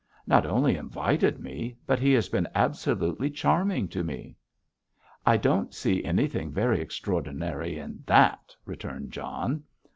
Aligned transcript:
"Not 0.25 0.47
only 0.47 0.77
invited 0.77 1.39
me, 1.39 1.77
but 1.85 1.99
he 1.99 2.11
has 2.13 2.27
been 2.27 2.47
absolutely 2.55 3.29
charming 3.29 3.87
to 3.89 4.03
me." 4.03 4.35
"I 5.27 5.37
don't 5.37 5.75
see 5.75 6.03
anything 6.03 6.51
very 6.51 6.81
extraordinary 6.81 7.77
in 7.77 8.01
that," 8.07 8.55
returned 8.65 9.11
John. 9.11 9.61